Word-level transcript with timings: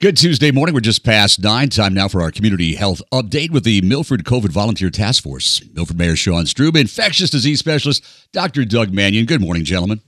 Good 0.00 0.16
Tuesday 0.16 0.52
morning. 0.52 0.76
We're 0.76 0.80
just 0.80 1.02
past 1.02 1.42
nine. 1.42 1.70
Time 1.70 1.92
now 1.92 2.06
for 2.06 2.22
our 2.22 2.30
community 2.30 2.76
health 2.76 3.02
update 3.12 3.50
with 3.50 3.64
the 3.64 3.80
Milford 3.80 4.22
COVID 4.22 4.50
Volunteer 4.50 4.90
Task 4.90 5.24
Force. 5.24 5.60
Milford 5.74 5.98
Mayor 5.98 6.14
Sean 6.14 6.44
Strub, 6.44 6.76
infectious 6.76 7.30
disease 7.30 7.58
specialist 7.58 8.04
Dr. 8.32 8.64
Doug 8.64 8.92
Manion. 8.92 9.26
Good 9.26 9.40
morning, 9.40 9.64
gentlemen. 9.64 10.00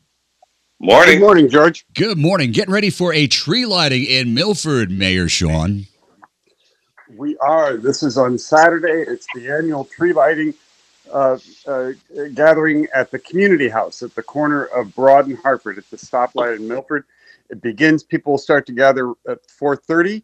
Morning. 0.78 1.18
Good 1.18 1.24
morning, 1.24 1.48
George. 1.48 1.84
Good 1.92 2.18
morning. 2.18 2.52
Getting 2.52 2.72
ready 2.72 2.90
for 2.90 3.12
a 3.12 3.26
tree 3.26 3.66
lighting 3.66 4.04
in 4.04 4.32
Milford, 4.32 4.92
Mayor 4.92 5.28
Sean. 5.28 5.86
We 7.16 7.36
are. 7.38 7.76
This 7.76 8.04
is 8.04 8.16
on 8.16 8.38
Saturday. 8.38 9.10
It's 9.10 9.26
the 9.34 9.50
annual 9.50 9.86
tree 9.86 10.12
lighting 10.12 10.54
uh, 11.12 11.36
uh, 11.66 11.90
gathering 12.34 12.86
at 12.94 13.10
the 13.10 13.18
community 13.18 13.68
house 13.68 14.04
at 14.04 14.14
the 14.14 14.22
corner 14.22 14.66
of 14.66 14.94
Broad 14.94 15.26
and 15.26 15.36
Hartford 15.36 15.78
at 15.78 15.90
the 15.90 15.96
stoplight 15.96 16.58
in 16.58 16.68
Milford. 16.68 17.04
It 17.50 17.60
begins. 17.60 18.02
People 18.02 18.32
will 18.32 18.38
start 18.38 18.66
to 18.66 18.72
gather 18.72 19.10
at 19.28 19.46
4:30, 19.48 20.22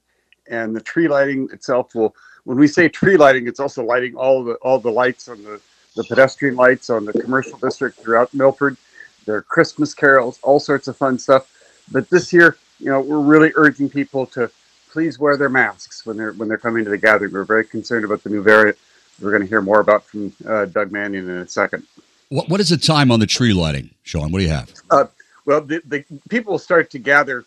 and 0.49 0.75
the 0.75 0.81
tree 0.81 1.09
lighting 1.09 1.49
itself 1.53 1.95
will. 1.95 2.15
When 2.45 2.59
we 2.59 2.69
say 2.69 2.89
tree 2.89 3.17
lighting, 3.17 3.49
it's 3.49 3.59
also 3.59 3.85
lighting 3.85 4.15
all 4.15 4.45
the 4.45 4.55
all 4.57 4.79
the 4.79 4.91
lights 4.91 5.29
on 5.29 5.43
the 5.43 5.61
the 5.97 6.05
pedestrian 6.05 6.57
lights 6.57 6.91
on 6.91 7.05
the 7.05 7.13
commercial 7.13 7.59
district 7.59 7.99
throughout 7.99 8.33
Milford. 8.35 8.77
There 9.25 9.35
are 9.35 9.43
Christmas 9.43 9.95
carols, 9.95 10.39
all 10.43 10.61
sorts 10.61 10.87
of 10.89 10.97
fun 10.97 11.19
stuff. 11.19 11.51
But 11.91 12.09
this 12.11 12.33
year, 12.33 12.57
you 12.79 12.87
know, 12.87 13.01
we're 13.01 13.21
really 13.21 13.51
urging 13.57 13.89
people 13.89 14.27
to 14.27 14.51
please 14.91 15.19
wear 15.19 15.37
their 15.37 15.49
masks 15.49 16.07
when 16.07 16.17
they're 16.17 16.33
when 16.33 16.49
they're 16.49 16.59
coming 16.59 16.85
to 16.85 16.91
the 16.91 16.99
gathering. 16.99 17.33
We're 17.33 17.45
very 17.45 17.65
concerned 17.65 18.05
about 18.05 18.23
the 18.23 18.31
new 18.31 18.43
variant. 18.43 18.79
We're 19.21 19.31
going 19.31 19.43
to 19.43 19.49
hear 19.49 19.63
more 19.63 19.81
about 19.81 20.05
from 20.05 20.33
uh, 20.47 20.67
Doug 20.67 20.93
Manion 20.93 21.29
in 21.29 21.39
a 21.39 21.49
second. 21.49 21.85
What, 22.29 22.49
what 22.49 22.61
is 22.61 22.69
the 22.69 22.77
time 22.77 23.11
on 23.11 23.21
the 23.21 23.27
tree 23.27 23.53
lighting, 23.53 23.91
Sean? 24.03 24.31
What 24.31 24.41
do 24.41 24.45
you 24.45 24.51
have? 24.51 24.73
Uh, 24.91 25.07
well, 25.47 25.61
the, 25.61 25.81
the 25.87 26.05
people 26.29 26.53
will 26.53 26.59
start 26.59 26.91
to 26.91 26.99
gather 26.99 27.45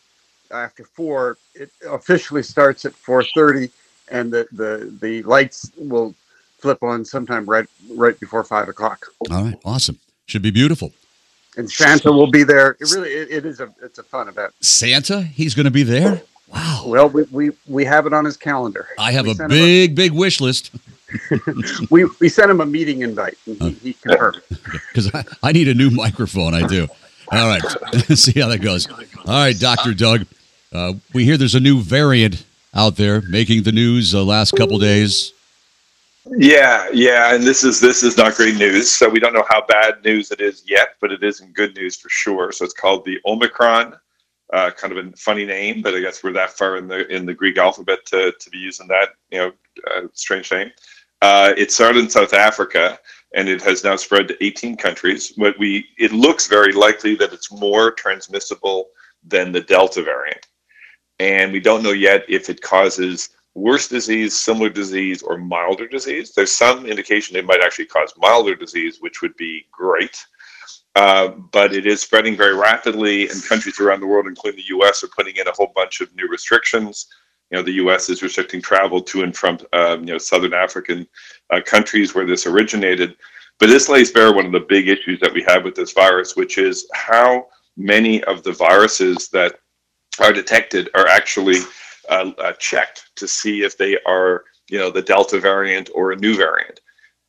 after 0.51 0.83
four. 0.83 1.37
It 1.53 1.69
officially 1.87 2.43
starts 2.43 2.85
at 2.85 2.93
four 2.93 3.23
thirty, 3.23 3.69
and 4.09 4.31
the, 4.31 4.47
the 4.51 4.97
the 5.01 5.23
lights 5.23 5.71
will 5.77 6.15
flip 6.57 6.81
on 6.81 7.05
sometime 7.05 7.45
right 7.45 7.67
right 7.91 8.19
before 8.19 8.43
five 8.43 8.67
o'clock. 8.67 9.05
All 9.29 9.43
right, 9.43 9.59
awesome. 9.63 9.99
Should 10.25 10.41
be 10.41 10.51
beautiful. 10.51 10.91
And 11.57 11.69
Santa 11.69 12.11
will 12.11 12.31
be 12.31 12.43
there. 12.43 12.77
It 12.79 12.91
really 12.93 13.09
it, 13.09 13.31
it 13.31 13.45
is 13.45 13.59
a 13.59 13.69
it's 13.81 13.99
a 13.99 14.03
fun 14.03 14.27
event. 14.27 14.53
Santa, 14.61 15.21
he's 15.21 15.53
going 15.53 15.65
to 15.65 15.71
be 15.71 15.83
there. 15.83 16.21
Wow. 16.47 16.83
Well, 16.87 17.09
we, 17.09 17.23
we 17.31 17.51
we 17.67 17.85
have 17.85 18.07
it 18.07 18.13
on 18.13 18.25
his 18.25 18.37
calendar. 18.37 18.87
I 18.97 19.11
have 19.11 19.25
we 19.25 19.31
a 19.31 19.47
big, 19.47 19.93
big 19.93 20.13
wish 20.13 20.41
list 20.41 20.71
we 21.89 22.05
we 22.19 22.29
sent 22.29 22.51
him 22.51 22.61
a 22.61 22.65
meeting 22.65 23.01
invite, 23.01 23.37
and 23.45 23.61
he, 23.61 23.71
he 23.71 23.93
confirmed. 24.01 24.41
because 24.49 25.13
I, 25.13 25.23
I 25.43 25.51
need 25.51 25.67
a 25.67 25.73
new 25.73 25.89
microphone. 25.89 26.53
I 26.53 26.67
do. 26.67 26.87
All 27.31 27.47
right, 27.47 27.61
see 28.15 28.39
how 28.39 28.47
that 28.47 28.59
goes. 28.59 28.89
All 28.89 29.05
right, 29.25 29.57
Doctor 29.57 29.93
Doug. 29.93 30.25
Uh, 30.71 30.93
we 31.13 31.25
hear 31.25 31.37
there's 31.37 31.55
a 31.55 31.59
new 31.59 31.81
variant 31.81 32.45
out 32.73 32.95
there 32.95 33.21
making 33.21 33.63
the 33.63 33.71
news 33.71 34.11
the 34.11 34.23
last 34.23 34.55
couple 34.55 34.77
days. 34.77 35.33
Yeah, 36.37 36.89
yeah, 36.93 37.33
and 37.33 37.43
this 37.43 37.63
is 37.63 37.79
this 37.79 38.03
is 38.03 38.17
not 38.17 38.35
great 38.35 38.55
news. 38.55 38.91
So 38.91 39.09
we 39.09 39.19
don't 39.19 39.33
know 39.33 39.45
how 39.49 39.65
bad 39.65 40.03
news 40.03 40.31
it 40.31 40.41
is 40.41 40.63
yet, 40.67 40.95
but 41.01 41.11
it 41.11 41.23
isn't 41.23 41.53
good 41.53 41.75
news 41.75 41.97
for 41.97 42.09
sure. 42.09 42.51
So 42.51 42.65
it's 42.65 42.73
called 42.73 43.05
the 43.05 43.19
Omicron. 43.25 43.95
Uh, 44.51 44.71
kind 44.71 44.97
of 44.97 45.05
a 45.05 45.11
funny 45.15 45.45
name, 45.45 45.81
but 45.81 45.93
I 45.93 45.99
guess 45.99 46.23
we're 46.23 46.33
that 46.33 46.51
far 46.51 46.77
in 46.77 46.87
the 46.87 47.07
in 47.13 47.25
the 47.25 47.33
Greek 47.33 47.57
alphabet 47.57 47.99
to, 48.07 48.33
to 48.39 48.49
be 48.49 48.57
using 48.57 48.87
that 48.87 49.09
you 49.31 49.37
know 49.37 49.51
uh, 49.91 50.07
strange 50.13 50.51
name. 50.51 50.71
Uh, 51.21 51.53
it 51.57 51.71
started 51.71 51.99
in 51.99 52.09
South 52.09 52.33
Africa 52.33 52.99
and 53.35 53.47
it 53.47 53.61
has 53.61 53.83
now 53.83 53.95
spread 53.95 54.27
to 54.27 54.43
18 54.43 54.77
countries. 54.77 55.33
But 55.37 55.57
we 55.59 55.85
it 55.97 56.11
looks 56.11 56.47
very 56.47 56.71
likely 56.71 57.15
that 57.15 57.33
it's 57.33 57.51
more 57.51 57.91
transmissible 57.91 58.89
than 59.23 59.51
the 59.51 59.61
Delta 59.61 60.01
variant, 60.03 60.47
and 61.19 61.51
we 61.51 61.59
don't 61.59 61.83
know 61.83 61.91
yet 61.91 62.25
if 62.27 62.49
it 62.49 62.61
causes 62.61 63.29
worse 63.55 63.87
disease, 63.87 64.39
similar 64.39 64.69
disease, 64.69 65.21
or 65.21 65.37
milder 65.37 65.87
disease. 65.87 66.33
There's 66.33 66.51
some 66.51 66.85
indication 66.85 67.35
it 67.35 67.45
might 67.45 67.63
actually 67.63 67.87
cause 67.87 68.13
milder 68.17 68.55
disease, 68.55 68.97
which 69.01 69.21
would 69.21 69.35
be 69.35 69.65
great. 69.71 70.17
Uh, 70.95 71.29
but 71.51 71.73
it 71.73 71.85
is 71.85 72.01
spreading 72.01 72.35
very 72.35 72.55
rapidly, 72.55 73.29
and 73.29 73.45
countries 73.45 73.79
around 73.79 73.99
the 73.99 74.07
world, 74.07 74.27
including 74.27 74.57
the 74.57 74.75
U.S., 74.75 75.03
are 75.03 75.09
putting 75.15 75.35
in 75.35 75.47
a 75.47 75.51
whole 75.51 75.71
bunch 75.75 76.01
of 76.01 76.13
new 76.15 76.27
restrictions. 76.27 77.07
You 77.51 77.57
know, 77.57 77.63
the 77.63 77.73
U.S. 77.73 78.09
is 78.09 78.21
restricting 78.21 78.61
travel 78.61 79.01
to 79.01 79.23
and 79.23 79.35
from 79.35 79.57
um, 79.73 80.01
you 80.01 80.13
know 80.13 80.17
southern 80.17 80.53
African 80.53 81.07
uh, 81.49 81.61
countries 81.65 82.13
where 82.13 82.25
this 82.25 82.45
originated. 82.45 83.15
But 83.59 83.67
this 83.67 83.89
lays 83.89 84.11
bare 84.11 84.33
one 84.33 84.45
of 84.45 84.51
the 84.51 84.61
big 84.61 84.87
issues 84.87 85.19
that 85.19 85.33
we 85.33 85.43
have 85.47 85.63
with 85.63 85.75
this 85.75 85.91
virus, 85.91 86.35
which 86.35 86.57
is 86.57 86.87
how 86.93 87.47
many 87.75 88.23
of 88.25 88.43
the 88.43 88.53
viruses 88.53 89.29
that 89.29 89.59
are 90.19 90.31
detected 90.31 90.89
are 90.95 91.07
actually 91.07 91.59
uh, 92.09 92.31
uh, 92.37 92.53
checked 92.53 93.11
to 93.15 93.27
see 93.27 93.63
if 93.63 93.77
they 93.77 93.97
are, 94.05 94.43
you 94.69 94.77
know, 94.77 94.89
the 94.89 95.01
Delta 95.01 95.39
variant 95.39 95.89
or 95.93 96.11
a 96.11 96.15
new 96.15 96.35
variant. 96.35 96.79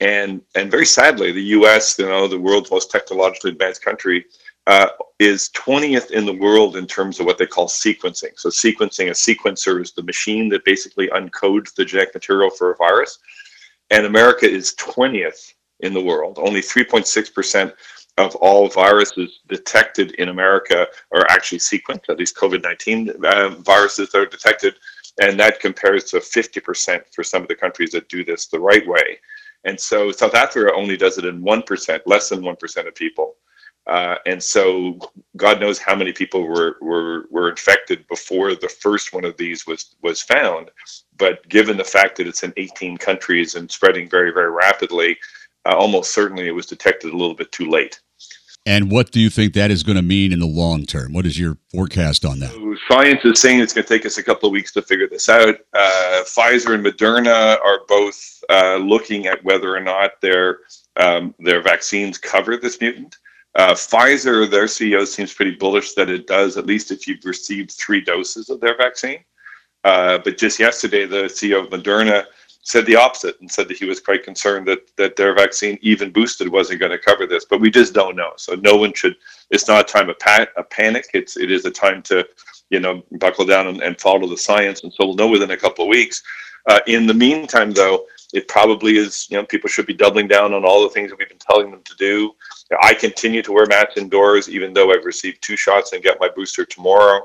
And 0.01 0.41
and 0.55 0.71
very 0.71 0.87
sadly, 0.87 1.33
the 1.33 1.43
U.S., 1.59 1.99
you 1.99 2.07
know, 2.07 2.27
the 2.27 2.39
world's 2.39 2.71
most 2.71 2.91
technologically 2.91 3.51
advanced 3.51 3.85
country, 3.85 4.25
uh, 4.67 4.89
is 5.19 5.51
20th 5.55 6.11
in 6.11 6.25
the 6.25 6.35
world 6.35 6.77
in 6.77 6.87
terms 6.87 7.21
of 7.21 7.27
what 7.27 7.39
they 7.39 7.47
call 7.47 7.67
sequencing. 7.69 8.37
So 8.37 8.49
sequencing, 8.49 9.09
a 9.09 9.13
sequencer 9.13 9.83
is 9.83 9.93
the 9.93 10.03
machine 10.03 10.49
that 10.51 10.65
basically 10.65 11.09
uncodes 11.09 11.75
the 11.75 11.85
genetic 11.85 12.15
material 12.15 12.51
for 12.51 12.73
a 12.73 12.77
virus. 12.77 13.19
And 13.91 14.07
America 14.07 14.49
is 14.49 14.75
20th 14.77 15.55
in 15.81 15.93
the 15.93 16.01
world. 16.01 16.39
Only 16.41 16.61
3.6% 16.61 17.73
of 18.19 18.35
all 18.37 18.69
viruses 18.69 19.41
detected 19.49 20.13
in 20.13 20.29
America 20.29 20.87
are 21.13 21.27
actually 21.31 21.59
sequenced, 21.59 22.09
at 22.09 22.19
least 22.19 22.37
COVID 22.37 22.63
19 22.63 23.25
uh, 23.25 23.49
viruses 23.61 24.11
that 24.11 24.19
are 24.19 24.27
detected. 24.27 24.75
And 25.21 25.39
that 25.41 25.61
compares 25.61 26.05
to 26.05 26.19
50% 26.19 27.03
for 27.13 27.25
some 27.25 27.43
of 27.43 27.49
the 27.49 27.55
countries 27.55 27.91
that 27.91 28.09
do 28.09 28.25
this 28.25 28.47
the 28.47 28.61
right 28.61 28.87
way. 28.87 29.19
And 29.65 29.79
so 29.79 30.11
South 30.13 30.35
Africa 30.35 30.73
only 30.75 30.97
does 30.97 31.19
it 31.19 31.25
in 31.25 31.43
1%, 31.43 32.01
less 32.07 32.29
than 32.29 32.41
1% 32.41 32.89
of 32.89 32.95
people. 32.95 33.37
Uh, 33.87 34.17
and 34.27 34.43
so 34.43 34.99
God 35.37 35.61
knows 35.61 35.79
how 35.79 35.97
many 35.97 36.13
people 36.13 36.47
were, 36.47 36.77
were, 36.81 37.27
were 37.31 37.51
infected 37.51 38.07
before 38.09 38.55
the 38.55 38.69
first 38.69 39.13
one 39.13 39.25
of 39.25 39.37
these 39.37 39.67
was, 39.67 39.97
was 40.03 40.21
found. 40.21 40.71
But 41.17 41.47
given 41.49 41.77
the 41.77 41.85
fact 41.85 42.17
that 42.17 42.27
it's 42.27 42.43
in 42.43 42.53
18 42.57 42.99
countries 42.99 43.55
and 43.55 43.71
spreading 43.71 44.09
very, 44.09 44.33
very 44.33 44.51
rapidly, 44.51 45.19
uh, 45.67 45.75
almost 45.75 46.13
certainly 46.13 46.47
it 46.47 46.53
was 46.53 46.67
detected 46.67 47.13
a 47.13 47.17
little 47.17 47.35
bit 47.35 47.53
too 47.53 47.69
late. 47.69 48.01
And 48.67 48.91
what 48.91 49.11
do 49.11 49.21
you 49.21 49.31
think 49.31 49.55
that 49.55 49.71
is 49.71 49.83
going 49.83 49.97
to 49.97 50.03
mean 50.03 50.33
in 50.33 50.39
the 50.39 50.47
long 50.47 50.85
term? 50.85 51.15
What 51.15 51.25
is 51.25 51.39
your 51.39 51.57
forecast 51.73 52.27
on 52.27 52.41
that? 52.41 52.51
So 52.51 52.77
science 52.89 53.25
is 53.25 53.41
saying 53.41 53.61
it's 53.61 53.73
going 53.73 53.87
to 53.87 53.89
take 53.89 54.05
us 54.05 54.19
a 54.19 54.23
couple 54.23 54.49
of 54.49 54.53
weeks 54.53 54.71
to 54.73 54.83
figure 54.83 55.09
this 55.09 55.31
out. 55.31 55.57
Uh, 55.73 56.23
Pfizer 56.25 56.75
and 56.75 56.85
Moderna 56.85 57.59
are 57.65 57.81
both 57.89 58.43
uh, 58.51 58.77
looking 58.77 59.27
at 59.27 59.43
whether 59.45 59.75
or 59.75 59.81
not 59.81 60.21
their 60.21 60.59
um, 60.97 61.35
their 61.39 61.63
vaccines 61.63 62.19
cover 62.19 62.57
this 62.59 62.81
mutant. 62.81 63.17
Uh, 63.55 63.75
Pfizer, 63.75 64.49
their 64.49 64.67
CEO 64.67 65.07
seems 65.07 65.35
pretty 65.35 65.53
bullish 65.53 65.95
that 65.95 66.09
it 66.09 66.27
does, 66.27 66.57
at 66.57 66.67
least 66.67 66.91
if 66.91 67.07
you've 67.07 67.25
received 67.25 67.73
three 67.73 68.01
doses 68.01 68.49
of 68.49 68.61
their 68.61 68.77
vaccine. 68.77 69.25
Uh, 69.85 70.19
but 70.19 70.39
just 70.39 70.59
yesterday, 70.59 71.07
the 71.07 71.25
CEO 71.25 71.65
of 71.65 71.71
Moderna 71.71 72.27
said 72.63 72.85
the 72.87 72.97
opposite 72.97 73.41
and 73.41 73.51
said 73.51 73.67
that 73.69 73.79
he 73.79 73.87
was 73.87 74.01
quite 74.01 74.23
concerned 74.23 74.69
that 74.69 74.95
that 74.97 75.17
their 75.17 75.35
vaccine, 75.35 75.79
even 75.81 76.13
boosted, 76.13 76.49
wasn't 76.49 76.79
going 76.79 76.93
to 76.93 76.99
cover 76.99 77.27
this. 77.27 77.47
But 77.47 77.61
we 77.61 77.71
just 77.71 77.95
don't 77.95 78.17
know. 78.17 78.33
So 78.37 78.55
no 78.55 78.77
one 78.77 78.93
should. 78.93 79.17
It's 79.51 79.67
not 79.67 79.81
a 79.81 79.93
time 79.93 80.11
of 80.11 80.19
pa- 80.19 80.47
a 80.57 80.63
panic. 80.63 81.07
It's 81.15 81.37
it 81.37 81.51
is 81.51 81.65
a 81.65 81.71
time 81.71 82.03
to, 82.03 82.27
you 82.69 82.81
know, 82.81 83.03
buckle 83.13 83.47
down 83.47 83.67
and, 83.67 83.83
and 83.83 83.99
follow 83.99 84.29
the 84.29 84.37
science. 84.37 84.85
And 84.85 84.93
so 84.93 85.07
we'll 85.07 85.17
know 85.17 85.29
within 85.29 85.51
a 85.53 85.57
couple 85.57 85.85
of 85.85 85.89
weeks. 85.89 86.23
Uh, 86.67 86.81
in 86.87 87.07
the 87.07 87.15
meantime, 87.15 87.73
though, 87.73 88.05
it 88.33 88.49
probably 88.49 88.97
is. 88.97 89.27
You 89.31 89.39
know, 89.39 89.45
people 89.45 89.69
should 89.69 89.87
be 89.87 89.95
doubling 89.95 90.29
down 90.29 90.55
on 90.55 90.65
all 90.65 90.83
the 90.83 90.91
things 90.91 91.11
that 91.11 91.19
we've 91.19 91.29
been 91.29 91.39
telling 91.39 91.71
them 91.71 91.83
to 91.83 91.95
do. 91.97 92.33
I 92.83 92.95
continue 92.95 93.43
to 93.43 93.53
wear 93.53 93.67
masks 93.67 93.97
indoors, 93.97 94.49
even 94.49 94.73
though 94.73 94.93
I've 94.93 95.05
received 95.05 95.43
two 95.43 95.57
shots 95.57 95.93
and 95.93 96.03
get 96.03 96.21
my 96.21 96.29
booster 96.29 96.65
tomorrow. 96.65 97.23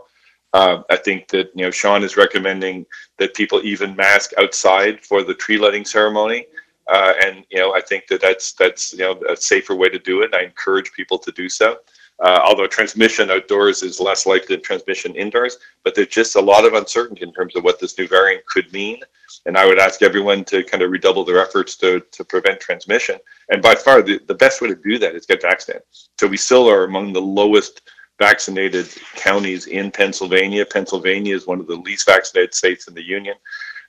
Uh, 0.53 0.83
I 0.89 0.95
think 0.95 1.27
that 1.29 1.51
you 1.53 1.65
know 1.65 1.71
Sean 1.71 2.03
is 2.03 2.15
recommending 2.15 2.85
that 3.17 3.33
people 3.33 3.61
even 3.63 3.95
mask 3.95 4.31
outside 4.37 5.03
for 5.03 5.21
the 5.21 5.33
tree 5.33 5.57
lighting 5.57 5.83
ceremony, 5.83 6.45
uh, 6.87 7.13
and 7.23 7.45
you 7.49 7.59
know 7.59 7.75
I 7.75 7.81
think 7.81 8.07
that 8.07 8.21
that's 8.21 8.53
that's 8.53 8.93
you 8.93 8.99
know 8.99 9.19
a 9.29 9.35
safer 9.35 9.75
way 9.75 9.89
to 9.89 9.99
do 9.99 10.21
it. 10.21 10.33
I 10.33 10.43
encourage 10.43 10.93
people 10.93 11.19
to 11.19 11.31
do 11.33 11.49
so. 11.49 11.77
Uh, 12.23 12.39
although 12.45 12.67
transmission 12.67 13.29
outdoors 13.29 13.83
is 13.83 13.99
less 13.99 14.25
likely 14.25 14.55
than 14.55 14.63
transmission 14.63 15.13
indoors, 15.15 15.57
but 15.83 15.93
there's 15.93 16.07
just 16.07 16.35
a 16.35 16.41
lot 16.41 16.65
of 16.65 16.73
uncertainty 16.73 17.23
in 17.23 17.33
terms 17.33 17.55
of 17.55 17.63
what 17.63 17.77
this 17.79 17.97
new 17.97 18.07
variant 18.07 18.45
could 18.45 18.71
mean. 18.71 18.99
And 19.45 19.57
I 19.57 19.65
would 19.65 19.79
ask 19.79 20.01
everyone 20.01 20.45
to 20.45 20.63
kind 20.63 20.81
of 20.81 20.91
redouble 20.91 21.25
their 21.25 21.41
efforts 21.41 21.75
to, 21.77 21.99
to 21.99 22.23
prevent 22.23 22.61
transmission. 22.61 23.19
And 23.49 23.61
by 23.61 23.75
far, 23.75 24.01
the, 24.01 24.19
the 24.27 24.33
best 24.33 24.61
way 24.61 24.69
to 24.69 24.75
do 24.75 24.97
that 24.99 25.13
is 25.13 25.25
get 25.25 25.41
vaccinated. 25.41 25.83
So 26.17 26.27
we 26.27 26.37
still 26.37 26.69
are 26.69 26.85
among 26.85 27.11
the 27.11 27.21
lowest 27.21 27.81
vaccinated 28.17 28.87
counties 29.15 29.67
in 29.67 29.91
Pennsylvania. 29.91 30.65
Pennsylvania 30.65 31.35
is 31.35 31.47
one 31.47 31.59
of 31.59 31.67
the 31.67 31.75
least 31.75 32.05
vaccinated 32.05 32.53
states 32.53 32.87
in 32.87 32.93
the 32.93 33.03
union. 33.03 33.35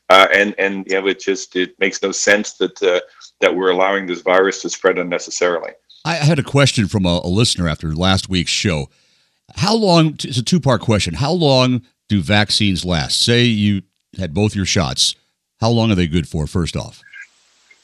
Uh, 0.09 0.29
and 0.33 0.55
and 0.59 0.87
you 0.87 1.01
know 1.01 1.07
it 1.09 1.19
just 1.19 1.57
it 1.57 1.79
makes 1.81 2.01
no 2.01 2.13
sense 2.13 2.53
that 2.55 2.81
uh, 2.83 3.01
that 3.41 3.55
we're 3.55 3.71
allowing 3.71 4.07
this 4.07 4.21
virus 4.21 4.63
to 4.63 4.71
spread 4.71 4.99
unnecessarily. 4.99 5.73
I 6.07 6.15
had 6.15 6.39
a 6.39 6.45
question 6.45 6.87
from 6.87 7.05
a, 7.05 7.21
a 7.25 7.27
listener 7.27 7.69
after 7.69 7.93
last 7.93 8.29
week's 8.29 8.53
show. 8.53 8.89
How 9.57 9.75
long? 9.75 10.17
It's 10.23 10.39
a 10.39 10.43
two 10.43 10.61
part 10.61 10.81
question. 10.81 11.15
How 11.15 11.33
long 11.33 11.83
do 12.09 12.23
vaccines 12.23 12.85
last? 12.85 13.21
Say 13.21 13.43
you 13.43 13.83
had 14.17 14.33
both 14.33 14.55
your 14.55 14.67
shots. 14.67 15.17
How 15.61 15.69
long 15.69 15.91
are 15.91 15.97
they 15.97 16.07
good 16.07 16.29
for, 16.29 16.47
first 16.47 16.77
off? 16.77 17.03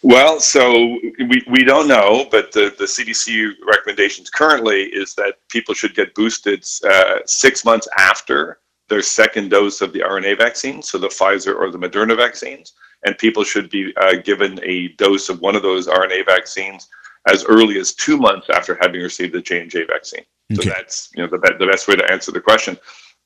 Well, 0.02 0.38
so 0.38 0.98
we, 1.18 1.42
we 1.48 1.64
don't 1.64 1.88
know, 1.88 2.26
but 2.30 2.52
the, 2.52 2.74
the 2.78 2.84
CDC 2.84 3.54
recommendations 3.66 4.30
currently 4.30 4.84
is 4.84 5.14
that 5.14 5.36
people 5.48 5.74
should 5.74 5.94
get 5.94 6.14
boosted 6.14 6.64
uh, 6.88 7.18
six 7.26 7.64
months 7.64 7.88
after 7.98 8.58
their 8.88 9.02
second 9.02 9.50
dose 9.50 9.80
of 9.80 9.92
the 9.92 10.00
RNA 10.00 10.38
vaccine, 10.38 10.82
so 10.82 10.98
the 10.98 11.08
Pfizer 11.08 11.56
or 11.56 11.70
the 11.70 11.78
Moderna 11.78 12.16
vaccines, 12.16 12.72
and 13.04 13.16
people 13.18 13.42
should 13.42 13.70
be 13.70 13.92
uh, 13.96 14.16
given 14.24 14.60
a 14.64 14.88
dose 14.98 15.28
of 15.28 15.40
one 15.40 15.56
of 15.56 15.62
those 15.62 15.88
RNA 15.88 16.26
vaccines 16.26 16.88
as 17.28 17.44
early 17.44 17.78
as 17.78 17.94
two 17.94 18.16
months 18.16 18.48
after 18.50 18.78
having 18.80 19.00
received 19.00 19.34
the 19.34 19.40
J 19.40 19.60
and 19.60 19.70
J 19.70 19.84
vaccine. 19.84 20.24
Okay. 20.52 20.62
So 20.62 20.70
that's 20.70 21.10
you 21.14 21.22
know 21.22 21.28
the, 21.28 21.38
the 21.58 21.66
best 21.66 21.88
way 21.88 21.96
to 21.96 22.10
answer 22.10 22.32
the 22.32 22.40
question. 22.40 22.78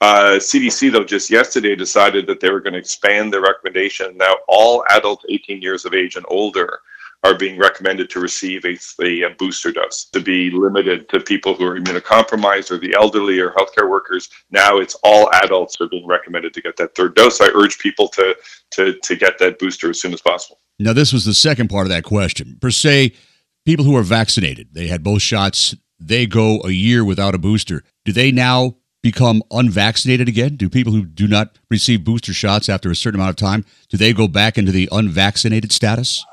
Uh, 0.03 0.33
CDC, 0.37 0.93
though, 0.93 1.05
just 1.05 1.31
yesterday 1.31 1.75
decided 1.75 2.27
that 2.27 2.39
they 2.41 2.51
were 2.51 2.61
going 2.61 2.75
to 2.75 2.79
expand 2.79 3.33
their 3.33 3.41
recommendation. 3.41 4.15
Now, 4.19 4.35
all 4.47 4.85
adults 4.91 5.25
18 5.31 5.63
years 5.63 5.87
of 5.87 5.95
age 5.95 6.17
and 6.17 6.27
older 6.29 6.81
are 7.25 7.35
being 7.35 7.59
recommended 7.59 8.11
to 8.11 8.21
receive 8.21 8.65
a, 8.65 8.77
a, 9.03 9.31
booster 9.39 9.73
dose 9.73 10.05
to 10.13 10.21
be 10.21 10.51
limited 10.51 11.09
to 11.09 11.19
people 11.19 11.55
who 11.55 11.65
are 11.65 11.81
immunocompromised 11.81 12.71
or 12.71 12.79
the 12.79 12.95
elderly 12.95 13.41
or 13.41 13.51
healthcare 13.53 13.89
workers. 13.89 14.29
Now 14.51 14.79
it's 14.79 14.95
all 15.03 15.31
adults 15.43 15.81
are 15.81 15.89
being 15.89 16.07
recommended 16.07 16.55
to 16.55 16.63
get 16.63 16.77
that 16.77 16.95
third 16.95 17.15
dose. 17.17 17.41
I 17.41 17.49
urge 17.55 17.79
people 17.79 18.09
to, 18.09 18.37
to, 18.73 18.93
to 18.93 19.17
get 19.17 19.39
that 19.39 19.59
booster 19.59 19.91
as 19.91 20.01
soon 20.01 20.13
as 20.13 20.21
possible. 20.21 20.61
Now, 20.79 20.93
this 20.93 21.13
was 21.13 21.25
the 21.25 21.35
second 21.35 21.69
part 21.69 21.87
of 21.87 21.91
that 21.91 22.05
question. 22.05 22.59
Per 22.61 22.71
se, 22.71 23.15
people 23.67 23.85
who 23.85 23.97
are 23.97 24.03
vaccinated, 24.03 24.69
they 24.73 24.87
had 24.87 25.03
both 25.03 25.21
shots, 25.21 25.75
they 25.99 26.25
go 26.27 26.61
a 26.63 26.71
year 26.71 27.05
without 27.05 27.35
a 27.35 27.39
booster. 27.39 27.83
Do 28.05 28.13
they 28.13 28.31
now 28.31 28.77
become 29.03 29.43
unvaccinated 29.51 30.29
again? 30.29 30.57
Do 30.57 30.71
people 30.71 30.93
who 30.93 31.05
do 31.05 31.29
not 31.29 31.59
receive 31.71 32.05
booster 32.05 32.33
shots 32.33 32.69
after 32.69 32.91
a 32.91 32.97
certain 32.97 33.21
amount 33.21 33.31
of 33.31 33.37
time, 33.37 33.65
do 33.89 33.97
they 33.97 34.13
go 34.13 34.27
back 34.27 34.57
into 34.57 34.73
the 34.73 34.89
unvaccinated 34.91 35.73
status? 35.73 36.25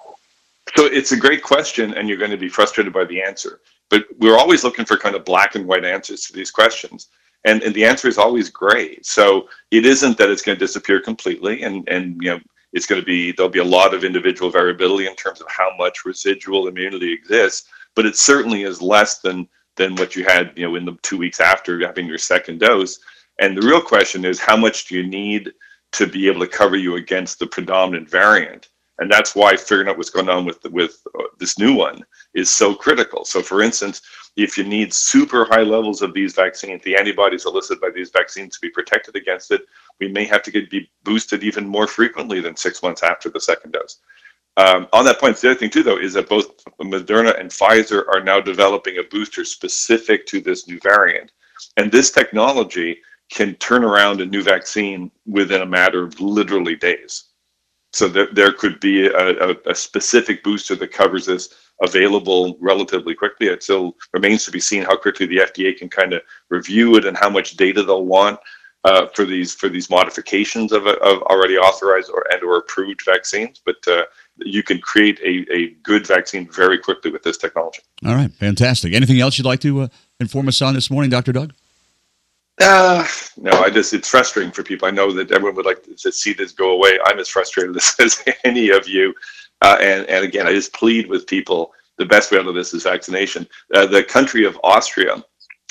So 0.77 0.85
it's 0.85 1.11
a 1.11 1.17
great 1.17 1.43
question, 1.43 1.93
and 1.93 2.07
you're 2.07 2.17
going 2.17 2.31
to 2.31 2.37
be 2.37 2.49
frustrated 2.49 2.93
by 2.93 3.05
the 3.05 3.21
answer. 3.21 3.59
But 3.89 4.05
we're 4.19 4.37
always 4.37 4.63
looking 4.63 4.85
for 4.85 4.97
kind 4.97 5.15
of 5.15 5.25
black 5.25 5.55
and 5.55 5.67
white 5.67 5.85
answers 5.85 6.25
to 6.27 6.33
these 6.33 6.49
questions. 6.49 7.07
And, 7.45 7.61
and 7.61 7.75
the 7.75 7.83
answer 7.83 8.07
is 8.07 8.17
always 8.17 8.49
gray. 8.49 8.97
So 9.01 9.49
it 9.69 9.85
isn't 9.85 10.17
that 10.17 10.29
it's 10.29 10.41
going 10.41 10.57
to 10.57 10.65
disappear 10.65 11.01
completely, 11.01 11.61
and, 11.63 11.87
and 11.89 12.15
you 12.21 12.31
know 12.31 12.39
it's 12.73 12.85
going 12.85 12.99
to 12.99 13.05
be 13.05 13.31
there'll 13.31 13.49
be 13.49 13.59
a 13.59 13.63
lot 13.63 13.93
of 13.93 14.03
individual 14.03 14.51
variability 14.51 15.07
in 15.07 15.15
terms 15.15 15.39
of 15.41 15.47
how 15.49 15.69
much 15.77 16.05
residual 16.05 16.67
immunity 16.67 17.13
exists, 17.13 17.69
but 17.95 18.05
it 18.05 18.17
certainly 18.17 18.63
is 18.63 18.81
less 18.81 19.19
than 19.19 19.47
than 19.75 19.95
what 19.95 20.15
you 20.15 20.23
had, 20.23 20.51
you 20.55 20.67
know, 20.67 20.75
in 20.75 20.85
the 20.85 20.97
two 21.01 21.17
weeks 21.17 21.39
after 21.39 21.79
having 21.79 22.05
your 22.05 22.17
second 22.17 22.59
dose. 22.59 22.99
And 23.39 23.57
the 23.57 23.65
real 23.65 23.81
question 23.81 24.25
is, 24.25 24.39
how 24.39 24.55
much 24.55 24.85
do 24.85 24.95
you 24.95 25.07
need 25.07 25.51
to 25.93 26.05
be 26.05 26.27
able 26.27 26.41
to 26.41 26.47
cover 26.47 26.75
you 26.75 26.95
against 26.95 27.39
the 27.39 27.47
predominant 27.47 28.09
variant? 28.09 28.69
And 28.99 29.11
that's 29.11 29.35
why 29.35 29.55
figuring 29.55 29.89
out 29.89 29.97
what's 29.97 30.11
going 30.11 30.29
on 30.29 30.45
with 30.45 30.63
with 30.65 31.01
uh, 31.19 31.23
this 31.39 31.57
new 31.57 31.73
one 31.73 32.03
is 32.35 32.53
so 32.53 32.75
critical. 32.75 33.25
So, 33.25 33.41
for 33.41 33.61
instance, 33.61 34.01
if 34.35 34.57
you 34.57 34.63
need 34.63 34.93
super 34.93 35.45
high 35.45 35.63
levels 35.63 36.01
of 36.01 36.13
these 36.13 36.33
vaccines, 36.33 36.83
the 36.83 36.95
antibodies 36.95 37.45
elicited 37.45 37.81
by 37.81 37.89
these 37.89 38.11
vaccines 38.11 38.55
to 38.55 38.61
be 38.61 38.69
protected 38.69 39.15
against 39.15 39.51
it, 39.51 39.61
we 39.99 40.07
may 40.07 40.25
have 40.25 40.43
to 40.43 40.51
get 40.51 40.69
be 40.69 40.89
boosted 41.03 41.43
even 41.43 41.67
more 41.67 41.87
frequently 41.87 42.39
than 42.39 42.55
six 42.55 42.83
months 42.83 43.03
after 43.03 43.29
the 43.29 43.39
second 43.39 43.71
dose. 43.71 43.99
Um, 44.57 44.87
on 44.93 45.03
that 45.05 45.19
point, 45.19 45.37
the 45.37 45.49
other 45.49 45.59
thing 45.59 45.71
too, 45.71 45.81
though, 45.81 45.97
is 45.97 46.13
that 46.13 46.29
both 46.29 46.63
Moderna 46.79 47.39
and 47.39 47.49
Pfizer 47.49 48.03
are 48.13 48.23
now 48.23 48.39
developing 48.39 48.99
a 48.99 49.03
booster 49.03 49.43
specific 49.43 50.27
to 50.27 50.39
this 50.39 50.67
new 50.67 50.79
variant, 50.79 51.31
and 51.77 51.91
this 51.91 52.11
technology 52.11 52.99
can 53.31 53.55
turn 53.55 53.83
around 53.83 54.21
a 54.21 54.25
new 54.25 54.43
vaccine 54.43 55.09
within 55.25 55.63
a 55.63 55.65
matter 55.65 56.03
of 56.03 56.19
literally 56.21 56.75
days. 56.75 57.25
So 57.93 58.07
there, 58.07 58.27
there 58.31 58.51
could 58.51 58.79
be 58.79 59.05
a, 59.05 59.51
a, 59.51 59.55
a 59.67 59.75
specific 59.75 60.43
booster 60.43 60.75
that 60.75 60.91
covers 60.91 61.27
this 61.27 61.53
available 61.81 62.57
relatively 62.59 63.13
quickly. 63.13 63.47
It 63.47 63.63
still 63.63 63.95
remains 64.13 64.45
to 64.45 64.51
be 64.51 64.59
seen 64.59 64.83
how 64.83 64.97
quickly 64.97 65.27
the 65.27 65.37
FDA 65.37 65.77
can 65.77 65.89
kind 65.89 66.13
of 66.13 66.21
review 66.49 66.95
it 66.97 67.05
and 67.05 67.15
how 67.15 67.29
much 67.29 67.55
data 67.55 67.83
they'll 67.83 68.05
want 68.05 68.39
uh, 68.83 69.07
for 69.15 69.25
these 69.25 69.53
for 69.53 69.69
these 69.69 69.89
modifications 69.89 70.71
of, 70.71 70.85
of 70.87 71.21
already 71.23 71.57
authorized 71.57 72.09
or 72.09 72.25
and 72.31 72.43
or 72.43 72.57
approved 72.57 73.01
vaccines. 73.05 73.61
But 73.63 73.87
uh, 73.87 74.03
you 74.37 74.63
can 74.63 74.79
create 74.79 75.19
a, 75.21 75.45
a 75.53 75.69
good 75.83 76.05
vaccine 76.05 76.49
very 76.51 76.79
quickly 76.79 77.11
with 77.11 77.23
this 77.23 77.37
technology. 77.37 77.81
All 78.05 78.15
right, 78.15 78.33
fantastic. 78.33 78.93
Anything 78.93 79.19
else 79.19 79.37
you'd 79.37 79.45
like 79.45 79.61
to 79.61 79.81
uh, 79.81 79.87
inform 80.19 80.47
us 80.47 80.61
on 80.61 80.73
this 80.73 80.89
morning, 80.89 81.09
Dr. 81.09 81.31
Doug? 81.31 81.53
Uh, 82.61 83.05
no, 83.37 83.51
I 83.51 83.69
just, 83.69 83.93
it's 83.93 84.07
frustrating 84.07 84.51
for 84.51 84.63
people. 84.63 84.87
I 84.87 84.91
know 84.91 85.11
that 85.11 85.31
everyone 85.31 85.55
would 85.55 85.65
like 85.65 85.83
to 85.83 86.11
see 86.11 86.33
this 86.33 86.51
go 86.51 86.71
away. 86.71 86.99
I'm 87.05 87.19
as 87.19 87.29
frustrated 87.29 87.75
as, 87.99 88.23
any 88.43 88.69
of 88.69 88.87
you. 88.87 89.13
Uh, 89.61 89.77
and, 89.79 90.05
and 90.07 90.23
again, 90.23 90.47
I 90.47 90.53
just 90.53 90.73
plead 90.73 91.07
with 91.07 91.25
people 91.25 91.73
the 91.97 92.05
best 92.05 92.31
way 92.31 92.39
out 92.39 92.47
of 92.47 92.55
this 92.55 92.73
is 92.73 92.83
vaccination. 92.83 93.47
Uh, 93.73 93.85
the 93.85 94.03
country 94.03 94.45
of 94.45 94.59
Austria 94.63 95.23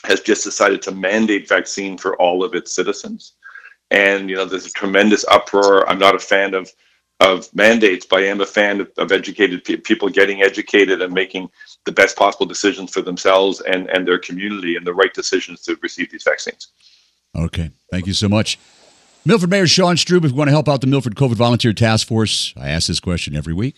has 0.04 0.20
just 0.20 0.44
decided 0.44 0.82
to 0.82 0.92
mandate 0.92 1.48
vaccine 1.48 1.96
for 1.96 2.20
all 2.20 2.42
of 2.42 2.54
its 2.54 2.74
citizens. 2.74 3.34
And, 3.90 4.28
you 4.28 4.36
know, 4.36 4.44
there's 4.44 4.66
a 4.66 4.70
tremendous 4.70 5.24
uproar. 5.30 5.88
I'm 5.88 5.98
not 5.98 6.14
a 6.14 6.18
fan 6.18 6.54
of 6.54 6.70
of 7.22 7.54
mandates, 7.54 8.04
but 8.04 8.20
I 8.20 8.26
am 8.26 8.40
a 8.40 8.46
fan 8.46 8.80
of, 8.80 8.90
of 8.98 9.12
educated 9.12 9.64
pe- 9.64 9.76
people 9.76 10.08
getting 10.08 10.42
educated 10.42 11.00
and 11.00 11.14
making 11.14 11.48
the 11.84 11.92
best 11.92 12.16
possible 12.16 12.46
decisions 12.46 12.90
for 12.90 13.00
themselves 13.00 13.60
and, 13.60 13.88
and 13.90 14.06
their 14.06 14.18
community 14.18 14.76
and 14.76 14.86
the 14.86 14.92
right 14.92 15.14
decisions 15.14 15.60
to 15.62 15.78
receive 15.82 16.10
these 16.10 16.24
vaccines. 16.24 16.68
Okay. 17.36 17.70
Thank 17.90 18.06
you 18.06 18.12
so 18.12 18.28
much. 18.28 18.58
Milford 19.24 19.50
Mayor 19.50 19.68
Sean 19.68 19.94
Strub, 19.94 20.24
if 20.24 20.32
you 20.32 20.36
want 20.36 20.48
to 20.48 20.52
help 20.52 20.68
out 20.68 20.80
the 20.80 20.88
Milford 20.88 21.14
COVID 21.14 21.34
Volunteer 21.34 21.72
Task 21.72 22.08
Force, 22.08 22.52
I 22.56 22.70
ask 22.70 22.88
this 22.88 22.98
question 22.98 23.36
every 23.36 23.54
week. 23.54 23.76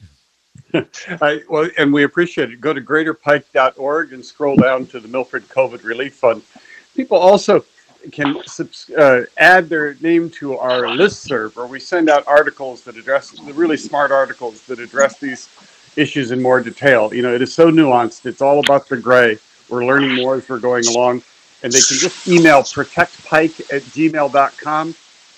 I, 0.75 1.43
well, 1.49 1.69
and 1.77 1.93
we 1.93 2.05
appreciate 2.05 2.51
it. 2.51 2.61
Go 2.63 2.73
to 2.73 2.81
greaterpike.org 2.81 4.13
and 4.15 4.25
scroll 4.25 4.57
down 4.57 4.87
to 4.87 5.01
the 5.01 5.09
Milford 5.09 5.47
COVID 5.49 5.85
Relief 5.85 6.15
Fund. 6.15 6.43
People 6.97 7.19
also 7.19 7.65
can 8.13 8.37
uh, 8.99 9.21
add 9.39 9.69
their 9.69 9.95
name 10.01 10.31
to 10.31 10.57
our 10.59 10.89
list 10.89 11.23
serve, 11.23 11.57
where 11.57 11.67
we 11.67 11.81
send 11.81 12.09
out 12.09 12.27
articles 12.27 12.83
that 12.85 12.97
address 12.97 13.31
the 13.31 13.53
really 13.53 13.77
smart 13.77 14.11
articles 14.11 14.63
that 14.67 14.79
address 14.79 15.19
these 15.19 15.49
issues 15.97 16.31
in 16.31 16.43
more 16.43 16.61
detail. 16.61 17.13
You 17.15 17.23
know, 17.23 17.35
it 17.35 17.43
is 17.43 17.53
so 17.53 17.71
nuanced. 17.71 18.27
It's 18.27 18.43
all 18.43 18.61
about 18.61 18.89
the 18.89 18.97
gray. 18.97 19.39
We're 19.69 19.85
learning 19.85 20.17
more 20.17 20.37
as 20.37 20.49
we're 20.49 20.59
going 20.59 20.87
along. 20.87 21.23
And 21.63 21.73
they 21.73 21.81
can 21.81 21.97
just 21.97 22.29
email 22.29 22.63
protectpike 22.63 23.73
at 23.73 23.83
gmail.com 23.83 24.95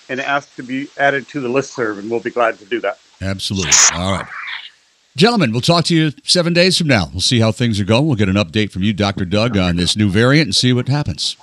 and 0.08 0.20
ask 0.20 0.54
to 0.56 0.62
be 0.62 0.88
added 0.98 1.28
to 1.28 1.40
the 1.40 1.48
list 1.48 1.74
serve, 1.74 1.98
and 1.98 2.10
we'll 2.10 2.20
be 2.20 2.30
glad 2.30 2.58
to 2.58 2.64
do 2.64 2.80
that. 2.80 2.99
Absolutely. 3.20 3.73
All 3.94 4.12
right. 4.12 4.26
Gentlemen, 5.16 5.50
we'll 5.50 5.62
talk 5.62 5.85
to 5.87 5.96
you 5.96 6.12
seven 6.25 6.52
days 6.52 6.76
from 6.76 6.88
now. 6.88 7.08
We'll 7.11 7.23
see 7.23 7.40
how 7.40 7.50
things 7.50 7.80
are 7.80 7.85
going. 7.85 8.06
We'll 8.06 8.16
get 8.16 8.28
an 8.28 8.37
update 8.37 8.70
from 8.70 8.82
you, 8.82 8.92
Dr. 8.92 9.25
Doug, 9.25 9.56
on 9.56 9.76
this 9.76 9.96
new 9.96 10.11
variant 10.11 10.49
and 10.49 10.54
see 10.54 10.73
what 10.73 10.88
happens. 10.88 11.37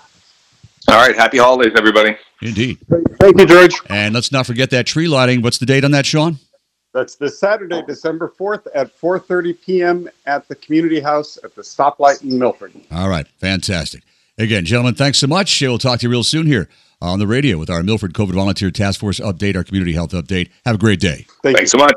All 0.89 0.95
right. 0.95 1.15
Happy 1.15 1.37
holidays, 1.37 1.73
everybody. 1.75 2.17
Indeed. 2.41 2.77
Thank 3.19 3.39
you, 3.39 3.45
George. 3.45 3.75
And 3.89 4.13
let's 4.13 4.31
not 4.31 4.45
forget 4.45 4.69
that 4.71 4.85
tree 4.85 5.07
lighting. 5.07 5.41
What's 5.41 5.57
the 5.57 5.65
date 5.65 5.83
on 5.83 5.91
that, 5.91 6.05
Sean? 6.05 6.37
That's 6.93 7.15
this 7.15 7.39
Saturday, 7.39 7.81
December 7.87 8.31
4th 8.37 8.67
at 8.75 8.95
4.30 8.99 9.61
p.m. 9.61 10.09
at 10.27 10.47
the 10.47 10.55
Community 10.55 10.99
House 10.99 11.39
at 11.43 11.55
the 11.55 11.61
Stoplight 11.63 12.21
in 12.21 12.37
Milford. 12.37 12.73
All 12.91 13.09
right. 13.09 13.27
Fantastic. 13.39 14.03
Again, 14.37 14.65
gentlemen, 14.65 14.95
thanks 14.95 15.17
so 15.17 15.27
much. 15.27 15.59
We'll 15.61 15.77
talk 15.77 15.99
to 15.99 16.05
you 16.05 16.11
real 16.11 16.23
soon 16.23 16.45
here 16.45 16.69
on 17.01 17.19
the 17.19 17.27
radio 17.27 17.57
with 17.57 17.69
our 17.69 17.83
Milford 17.83 18.13
COVID 18.13 18.33
Volunteer 18.33 18.71
Task 18.71 18.99
Force 18.99 19.19
update, 19.19 19.55
our 19.55 19.63
community 19.63 19.93
health 19.93 20.11
update. 20.11 20.49
Have 20.65 20.75
a 20.75 20.79
great 20.79 20.99
day. 20.99 21.25
Thank 21.43 21.57
Thanks 21.57 21.73
you. 21.73 21.79
so 21.79 21.85
much. 21.85 21.93